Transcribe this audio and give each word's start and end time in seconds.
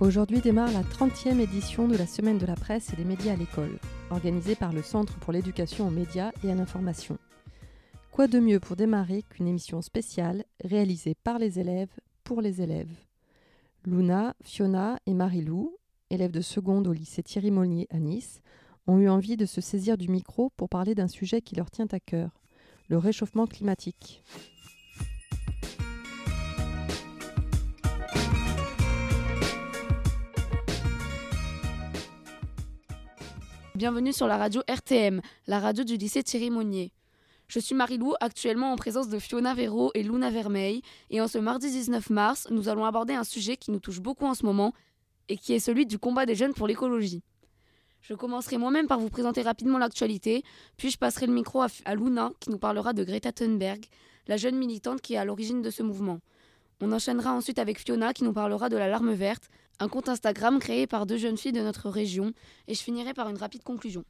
Aujourd'hui 0.00 0.40
démarre 0.40 0.72
la 0.72 0.82
30e 0.82 1.40
édition 1.40 1.86
de 1.86 1.94
la 1.94 2.06
Semaine 2.06 2.38
de 2.38 2.46
la 2.46 2.54
presse 2.54 2.90
et 2.90 2.96
des 2.96 3.04
médias 3.04 3.34
à 3.34 3.36
l'école, 3.36 3.78
organisée 4.10 4.54
par 4.54 4.72
le 4.72 4.82
Centre 4.82 5.18
pour 5.18 5.30
l'éducation 5.30 5.86
aux 5.86 5.90
médias 5.90 6.32
et 6.42 6.50
à 6.50 6.54
l'information. 6.54 7.18
Quoi 8.10 8.26
de 8.26 8.40
mieux 8.40 8.60
pour 8.60 8.76
démarrer 8.76 9.22
qu'une 9.28 9.46
émission 9.46 9.82
spéciale 9.82 10.44
réalisée 10.64 11.14
par 11.22 11.38
les 11.38 11.58
élèves 11.58 11.92
pour 12.24 12.40
les 12.40 12.62
élèves? 12.62 12.88
Luna, 13.84 14.34
Fiona 14.42 14.98
et 15.04 15.12
Marie-Lou, 15.12 15.76
élèves 16.08 16.32
de 16.32 16.40
seconde 16.40 16.86
au 16.86 16.94
lycée 16.94 17.22
Thierry 17.22 17.50
Molnier 17.50 17.86
à 17.90 17.98
Nice, 17.98 18.40
ont 18.86 18.96
eu 18.96 19.10
envie 19.10 19.36
de 19.36 19.44
se 19.44 19.60
saisir 19.60 19.98
du 19.98 20.08
micro 20.08 20.50
pour 20.56 20.70
parler 20.70 20.94
d'un 20.94 21.08
sujet 21.08 21.42
qui 21.42 21.56
leur 21.56 21.70
tient 21.70 21.88
à 21.92 22.00
cœur, 22.00 22.40
le 22.88 22.96
réchauffement 22.96 23.46
climatique. 23.46 24.22
Bienvenue 33.80 34.12
sur 34.12 34.26
la 34.26 34.36
radio 34.36 34.60
RTM, 34.68 35.22
la 35.46 35.58
radio 35.58 35.84
du 35.84 35.96
lycée 35.96 36.22
Thierry 36.22 36.50
Monnier. 36.50 36.92
Je 37.48 37.58
suis 37.58 37.74
Marie-Lou, 37.74 38.12
actuellement 38.20 38.74
en 38.74 38.76
présence 38.76 39.08
de 39.08 39.18
Fiona 39.18 39.54
Véro 39.54 39.90
et 39.94 40.02
Luna 40.02 40.28
Vermeil, 40.28 40.82
et 41.08 41.22
en 41.22 41.28
ce 41.28 41.38
mardi 41.38 41.70
19 41.70 42.10
mars, 42.10 42.46
nous 42.50 42.68
allons 42.68 42.84
aborder 42.84 43.14
un 43.14 43.24
sujet 43.24 43.56
qui 43.56 43.70
nous 43.70 43.80
touche 43.80 44.00
beaucoup 44.00 44.26
en 44.26 44.34
ce 44.34 44.44
moment, 44.44 44.74
et 45.30 45.38
qui 45.38 45.54
est 45.54 45.60
celui 45.60 45.86
du 45.86 45.98
combat 45.98 46.26
des 46.26 46.34
jeunes 46.34 46.52
pour 46.52 46.66
l'écologie. 46.66 47.22
Je 48.02 48.12
commencerai 48.12 48.58
moi-même 48.58 48.86
par 48.86 49.00
vous 49.00 49.08
présenter 49.08 49.40
rapidement 49.40 49.78
l'actualité, 49.78 50.42
puis 50.76 50.90
je 50.90 50.98
passerai 50.98 51.24
le 51.24 51.32
micro 51.32 51.62
à, 51.62 51.94
Luna, 51.94 52.32
qui 52.38 52.50
nous 52.50 52.58
parlera 52.58 52.92
de 52.92 53.02
Greta 53.02 53.32
Thunberg, 53.32 53.86
la 54.26 54.36
jeune 54.36 54.58
militante 54.58 55.00
qui 55.00 55.14
est 55.14 55.16
à 55.16 55.24
l'origine 55.24 55.62
de 55.62 55.70
ce 55.70 55.82
mouvement. 55.82 56.20
On 56.82 56.92
enchaînera 56.92 57.32
ensuite 57.32 57.58
avec 57.58 57.78
Fiona 57.78 58.12
qui 58.12 58.24
nous 58.24 58.34
parlera 58.34 58.68
de 58.68 58.76
l'alarme 58.76 59.14
verte, 59.14 59.48
un 59.80 59.88
compte 59.88 60.08
Instagram 60.08 60.58
créé 60.58 60.86
par 60.86 61.06
deux 61.06 61.16
jeunes 61.16 61.38
filles 61.38 61.52
de 61.52 61.62
notre 61.62 61.88
région, 61.88 62.32
et 62.68 62.74
je 62.74 62.82
finirai 62.82 63.14
par 63.14 63.28
une 63.28 63.38
rapide 63.38 63.62
conclusion. 63.62 64.04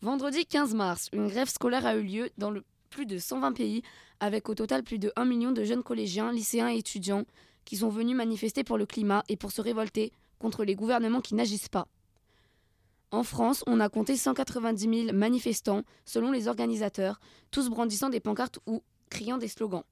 Vendredi 0.00 0.44
15 0.46 0.74
mars, 0.74 1.08
une 1.12 1.28
grève 1.28 1.48
scolaire 1.48 1.86
a 1.86 1.94
eu 1.96 2.02
lieu 2.02 2.30
dans 2.38 2.52
plus 2.90 3.06
de 3.06 3.18
120 3.18 3.52
pays, 3.52 3.82
avec 4.20 4.48
au 4.48 4.54
total 4.54 4.82
plus 4.82 4.98
de 4.98 5.12
1 5.16 5.24
million 5.24 5.52
de 5.52 5.64
jeunes 5.64 5.82
collégiens, 5.82 6.32
lycéens 6.32 6.70
et 6.70 6.78
étudiants 6.78 7.24
qui 7.64 7.76
sont 7.76 7.88
venus 7.88 8.16
manifester 8.16 8.64
pour 8.64 8.78
le 8.78 8.86
climat 8.86 9.22
et 9.28 9.36
pour 9.36 9.52
se 9.52 9.60
révolter 9.60 10.12
contre 10.38 10.64
les 10.64 10.74
gouvernements 10.74 11.20
qui 11.20 11.34
n'agissent 11.34 11.68
pas. 11.68 11.86
En 13.10 13.22
France, 13.22 13.62
on 13.66 13.80
a 13.80 13.88
compté 13.88 14.16
190 14.16 15.04
000 15.06 15.16
manifestants, 15.16 15.82
selon 16.04 16.32
les 16.32 16.48
organisateurs, 16.48 17.20
tous 17.50 17.68
brandissant 17.68 18.08
des 18.08 18.20
pancartes 18.20 18.58
ou 18.66 18.82
criant 19.08 19.38
des 19.38 19.48
slogans. 19.48 19.84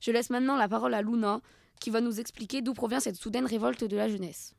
Je 0.00 0.10
laisse 0.10 0.30
maintenant 0.30 0.56
la 0.56 0.68
parole 0.68 0.94
à 0.94 1.02
Luna, 1.02 1.42
qui 1.80 1.90
va 1.90 2.00
nous 2.00 2.20
expliquer 2.20 2.62
d'où 2.62 2.74
provient 2.74 3.00
cette 3.00 3.16
soudaine 3.16 3.46
révolte 3.46 3.84
de 3.84 3.96
la 3.96 4.08
jeunesse. 4.08 4.54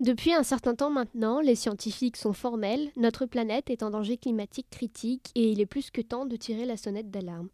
Depuis 0.00 0.32
un 0.32 0.44
certain 0.44 0.76
temps 0.76 0.90
maintenant, 0.90 1.40
les 1.40 1.56
scientifiques 1.56 2.16
sont 2.16 2.32
formels, 2.32 2.90
notre 2.96 3.26
planète 3.26 3.68
est 3.68 3.82
en 3.82 3.90
danger 3.90 4.16
climatique 4.16 4.70
critique 4.70 5.32
et 5.34 5.50
il 5.50 5.60
est 5.60 5.66
plus 5.66 5.90
que 5.90 6.00
temps 6.00 6.24
de 6.24 6.36
tirer 6.36 6.66
la 6.66 6.76
sonnette 6.76 7.10
d'alarme. 7.10 7.48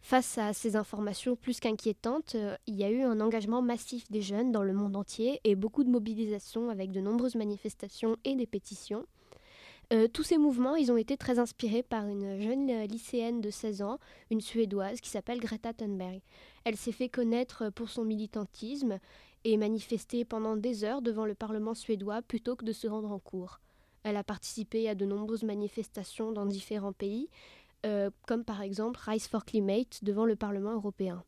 Face 0.00 0.38
à 0.38 0.52
ces 0.52 0.76
informations 0.76 1.34
plus 1.34 1.58
qu'inquiétantes, 1.58 2.36
euh, 2.36 2.56
il 2.68 2.76
y 2.76 2.84
a 2.84 2.90
eu 2.90 3.02
un 3.02 3.20
engagement 3.20 3.62
massif 3.62 4.08
des 4.10 4.22
jeunes 4.22 4.52
dans 4.52 4.62
le 4.62 4.72
monde 4.72 4.94
entier 4.94 5.40
et 5.42 5.56
beaucoup 5.56 5.82
de 5.82 5.90
mobilisations 5.90 6.70
avec 6.70 6.92
de 6.92 7.00
nombreuses 7.00 7.34
manifestations 7.34 8.16
et 8.24 8.36
des 8.36 8.46
pétitions. 8.46 9.04
Euh, 9.90 10.06
tous 10.06 10.22
ces 10.22 10.36
mouvements, 10.36 10.76
ils 10.76 10.92
ont 10.92 10.98
été 10.98 11.16
très 11.16 11.38
inspirés 11.38 11.82
par 11.82 12.06
une 12.06 12.38
jeune 12.42 12.68
euh, 12.68 12.86
lycéenne 12.86 13.40
de 13.40 13.48
16 13.48 13.80
ans, 13.80 13.98
une 14.30 14.42
Suédoise 14.42 15.00
qui 15.00 15.08
s'appelle 15.08 15.40
Greta 15.40 15.72
Thunberg. 15.72 16.20
Elle 16.64 16.76
s'est 16.76 16.92
fait 16.92 17.08
connaître 17.08 17.70
pour 17.70 17.88
son 17.88 18.04
militantisme 18.04 18.98
et 19.44 19.56
manifesté 19.56 20.26
pendant 20.26 20.56
des 20.56 20.84
heures 20.84 21.00
devant 21.00 21.24
le 21.24 21.34
Parlement 21.34 21.72
suédois 21.72 22.20
plutôt 22.20 22.54
que 22.54 22.66
de 22.66 22.72
se 22.72 22.86
rendre 22.86 23.10
en 23.10 23.18
cours. 23.18 23.60
Elle 24.02 24.16
a 24.16 24.24
participé 24.24 24.90
à 24.90 24.94
de 24.94 25.06
nombreuses 25.06 25.42
manifestations 25.42 26.32
dans 26.32 26.44
différents 26.44 26.92
pays, 26.92 27.30
euh, 27.86 28.10
comme 28.26 28.44
par 28.44 28.60
exemple 28.60 29.00
Rise 29.02 29.26
for 29.26 29.46
Climate 29.46 30.04
devant 30.04 30.26
le 30.26 30.36
Parlement 30.36 30.72
européen. 30.72 31.24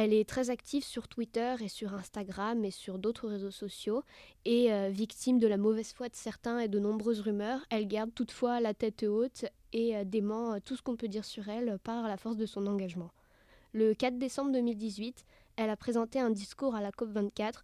Elle 0.00 0.14
est 0.14 0.28
très 0.28 0.48
active 0.48 0.84
sur 0.84 1.08
Twitter 1.08 1.56
et 1.60 1.66
sur 1.66 1.92
Instagram 1.92 2.64
et 2.64 2.70
sur 2.70 3.00
d'autres 3.00 3.26
réseaux 3.26 3.50
sociaux 3.50 4.04
et 4.44 4.72
euh, 4.72 4.90
victime 4.90 5.40
de 5.40 5.48
la 5.48 5.56
mauvaise 5.56 5.92
foi 5.92 6.08
de 6.08 6.14
certains 6.14 6.60
et 6.60 6.68
de 6.68 6.78
nombreuses 6.78 7.18
rumeurs, 7.18 7.66
elle 7.68 7.88
garde 7.88 8.14
toutefois 8.14 8.60
la 8.60 8.74
tête 8.74 9.02
haute 9.02 9.46
et 9.72 9.96
euh, 9.96 10.04
dément 10.04 10.52
euh, 10.52 10.58
tout 10.64 10.76
ce 10.76 10.82
qu'on 10.82 10.94
peut 10.94 11.08
dire 11.08 11.24
sur 11.24 11.48
elle 11.48 11.80
par 11.82 12.06
la 12.06 12.16
force 12.16 12.36
de 12.36 12.46
son 12.46 12.68
engagement. 12.68 13.10
Le 13.72 13.92
4 13.92 14.18
décembre 14.18 14.52
2018, 14.52 15.24
elle 15.56 15.68
a 15.68 15.76
présenté 15.76 16.20
un 16.20 16.30
discours 16.30 16.76
à 16.76 16.80
la 16.80 16.92
COP24 16.92 17.54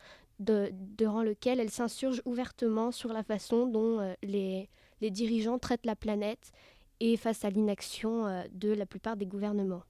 durant 0.41 1.23
lequel 1.23 1.61
elle 1.61 1.71
s'insurge 1.71 2.21
ouvertement 2.25 2.91
sur 2.91 3.13
la 3.13 3.23
façon 3.23 3.69
dont 3.69 4.13
les, 4.25 4.69
les, 5.01 5.11
dirigeants 5.13 5.61
traitent 5.61 5.87
la 5.87 5.95
planète 5.95 6.51
et 6.99 7.17
face 7.17 7.45
à 7.45 7.51
l'inaction 7.51 8.45
de 8.53 8.73
la 8.73 8.87
plupart 8.87 9.17
des 9.17 9.27
gouvernements. 9.27 9.85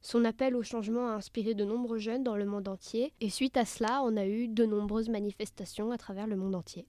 Son 0.00 0.24
appel 0.24 0.54
au 0.54 0.62
changement 0.62 1.08
a 1.08 1.14
inspiré 1.14 1.54
de 1.54 1.64
nombreux 1.64 1.98
jeunes 1.98 2.22
dans 2.22 2.36
le 2.36 2.46
monde 2.46 2.68
entier 2.68 3.12
et 3.20 3.30
suite 3.30 3.56
à 3.56 3.64
cela, 3.64 4.02
on 4.04 4.16
a 4.16 4.26
eu 4.26 4.48
de 4.48 4.64
nombreuses 4.64 5.08
manifestations 5.08 5.90
à 5.90 5.98
travers 5.98 6.26
le 6.26 6.36
monde 6.36 6.54
entier. 6.54 6.86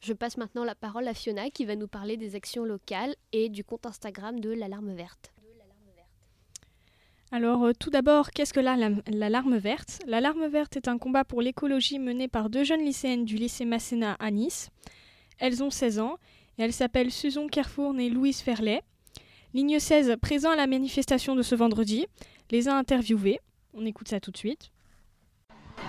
Je 0.00 0.12
passe 0.12 0.36
maintenant 0.36 0.64
la 0.64 0.74
parole 0.74 1.08
à 1.08 1.14
Fiona 1.14 1.50
qui 1.50 1.64
va 1.64 1.74
nous 1.74 1.88
parler 1.88 2.16
des 2.16 2.34
actions 2.34 2.64
locales 2.64 3.14
et 3.32 3.48
du 3.48 3.64
compte 3.64 3.86
Instagram 3.86 4.40
de 4.40 4.50
l'Alarme 4.50 4.94
verte. 4.94 5.32
Alors 7.32 7.64
euh, 7.64 7.72
tout 7.76 7.90
d'abord, 7.90 8.30
qu'est-ce 8.30 8.54
que 8.54 8.60
l'alarme 8.60 9.56
verte? 9.56 9.98
L'alarme 10.06 10.46
verte 10.46 10.76
est 10.76 10.86
un 10.86 10.96
combat 10.96 11.24
pour 11.24 11.42
l'écologie 11.42 11.98
mené 11.98 12.28
par 12.28 12.50
deux 12.50 12.62
jeunes 12.62 12.84
lycéennes 12.84 13.24
du 13.24 13.36
lycée 13.36 13.64
Masséna 13.64 14.12
à 14.20 14.30
Nice. 14.30 14.70
Elles 15.38 15.64
ont 15.64 15.70
16 15.70 15.98
ans 15.98 16.18
et 16.58 16.62
elles 16.62 16.72
s'appellent 16.72 17.10
Susan 17.10 17.48
Kerfourne 17.48 17.98
et 17.98 18.10
Louise 18.10 18.40
Ferlet. 18.40 18.82
Ligne 19.56 19.78
16, 19.80 20.16
présent 20.20 20.50
à 20.50 20.56
la 20.56 20.66
manifestation 20.66 21.34
de 21.34 21.40
ce 21.40 21.54
vendredi, 21.54 22.04
les 22.50 22.68
a 22.68 22.76
interviewés. 22.76 23.40
On 23.72 23.86
écoute 23.86 24.06
ça 24.06 24.20
tout 24.20 24.30
de 24.30 24.36
suite. 24.36 24.70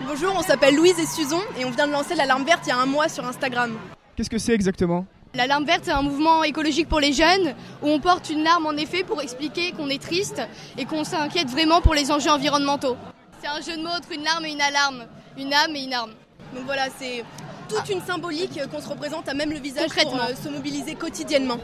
Bonjour, 0.08 0.34
on 0.38 0.42
s'appelle 0.42 0.74
Louise 0.74 0.98
et 0.98 1.06
Suzon 1.06 1.42
et 1.60 1.66
on 1.66 1.72
vient 1.72 1.86
de 1.86 1.92
lancer 1.92 2.16
l'alarme 2.16 2.46
verte 2.46 2.62
il 2.66 2.70
y 2.70 2.72
a 2.72 2.78
un 2.78 2.86
mois 2.86 3.10
sur 3.10 3.26
Instagram. 3.26 3.78
Qu'est-ce 4.16 4.30
que 4.30 4.38
c'est 4.38 4.54
exactement? 4.54 5.06
L'alarme 5.34 5.66
verte, 5.66 5.82
c'est 5.84 5.92
un 5.92 6.02
mouvement 6.02 6.46
écologique 6.46 6.88
pour 6.88 7.02
les 7.02 7.12
jeunes 7.12 7.56
où 7.84 7.88
on 7.88 8.00
porte 8.00 8.30
une 8.30 8.42
larme 8.42 8.68
en 8.68 8.78
effet 8.78 9.04
pour 9.04 9.22
expliquer 9.22 9.74
qu'on 9.74 9.90
est 9.90 10.02
triste 10.02 10.42
et 10.78 10.86
qu'on 10.86 11.04
s'inquiète 11.04 11.50
vraiment 11.50 11.82
pour 11.82 11.94
les 11.94 12.10
enjeux 12.10 12.32
environnementaux. 12.32 12.96
C'est 13.42 13.50
un 13.50 13.60
jeu 13.60 13.76
de 13.76 13.84
mots 13.84 13.90
entre 13.90 14.14
une 14.14 14.24
larme 14.24 14.46
et 14.46 14.54
une 14.54 14.62
alarme, 14.62 15.08
une 15.38 15.54
âme 15.54 15.76
et 15.76 15.84
une 15.84 15.94
arme. 15.94 16.12
Donc 16.56 16.64
voilà, 16.64 16.88
c'est 16.98 17.26
toute 17.68 17.90
une 17.90 18.00
symbolique 18.00 18.62
qu'on 18.72 18.80
se 18.80 18.88
représente 18.88 19.28
à 19.28 19.34
même 19.34 19.52
le 19.52 19.60
visage 19.60 19.90
pour 19.90 20.16
euh, 20.16 20.34
se 20.42 20.48
mobiliser 20.48 20.96
quotidiennement. 20.96 21.60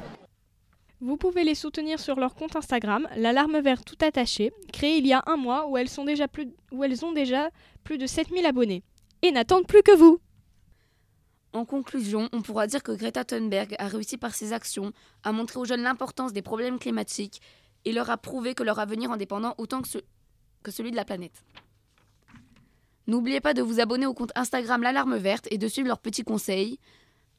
Vous 1.04 1.18
pouvez 1.18 1.44
les 1.44 1.54
soutenir 1.54 2.00
sur 2.00 2.18
leur 2.18 2.34
compte 2.34 2.56
Instagram, 2.56 3.10
l'alarme 3.18 3.60
verte 3.60 3.84
tout 3.84 3.98
attaché, 4.06 4.54
créé 4.72 5.00
il 5.00 5.06
y 5.06 5.12
a 5.12 5.22
un 5.26 5.36
mois 5.36 5.68
où 5.68 5.76
elles, 5.76 5.90
ont 6.00 6.06
déjà 6.06 6.30
plus 6.30 7.98
de 7.98 8.08
7000 8.08 8.46
abonnés. 8.46 8.84
Et 9.22 9.32
n'attendent 9.32 9.68
plus 9.68 9.84
que 9.84 9.94
vous 9.94 10.22
En 11.52 11.66
conclusion, 11.66 12.30
on 12.32 12.42
pourra 12.42 12.68
dire 12.68 12.84
que 12.84 12.94
Greta 12.94 13.26
Thunberg 13.26 13.76
a 13.80 13.90
réussi 13.90 14.16
par 14.18 14.34
ses 14.34 14.54
actions 14.54 14.94
à 15.24 15.34
montrer 15.34 15.60
aux 15.60 15.66
jeunes 15.66 15.84
l'importance 15.84 16.32
des 16.32 16.42
problèmes 16.42 16.80
climatiques 16.80 17.42
et 17.84 17.92
leur 17.92 18.10
a 18.10 18.16
prouvé 18.16 18.56
que 18.56 18.64
leur 18.64 18.80
avenir 18.80 19.12
en 19.12 19.18
dépendant 19.18 19.56
autant 19.58 19.82
que 19.82 20.72
celui 20.72 20.92
de 20.92 20.96
la 20.96 21.04
planète. 21.04 21.44
N'oubliez 23.08 23.42
pas 23.42 23.54
de 23.54 23.62
vous 23.62 23.82
abonner 23.82 24.06
au 24.06 24.14
compte 24.14 24.32
Instagram 24.36 24.82
L'Alarme 24.82 25.18
Verte 25.18 25.50
et 25.52 25.58
de 25.58 25.68
suivre 25.68 25.90
leurs 25.90 26.00
petits 26.00 26.24
conseils. 26.24 26.80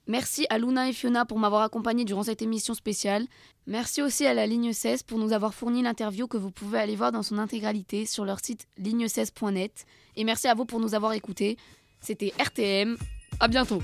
Merci 0.07 0.47
à 0.51 0.59
Luna 0.59 0.89
et 0.89 0.93
Fiona 0.93 1.25
pour 1.25 1.39
m'avoir 1.39 1.63
accompagné 1.63 2.05
durant 2.05 2.25
cette 2.25 2.43
émission 2.43 2.75
spéciale. 2.75 3.27
Merci 3.67 4.03
aussi 4.03 4.27
à 4.27 4.35
la 4.35 4.47
ligne 4.47 4.73
16 4.73 5.03
pour 5.03 5.19
nous 5.19 5.33
avoir 5.33 5.55
fourni 5.55 5.83
l'interview 5.83 6.27
que 6.27 6.37
vous 6.37 6.51
pouvez 6.51 6.79
aller 6.79 6.97
voir 6.97 7.11
dans 7.11 7.23
son 7.23 7.39
intégralité 7.39 8.05
sur 8.05 8.25
leur 8.27 8.41
site 8.45 8.69
ligne16.net. 8.79 9.87
Et 10.17 10.25
merci 10.25 10.49
à 10.49 10.55
vous 10.55 10.67
pour 10.67 10.81
nous 10.81 10.95
avoir 10.95 11.15
écoutés. 11.15 11.57
C'était 12.01 12.35
RTM. 12.39 12.99
À 13.41 13.49
bientôt. 13.49 13.83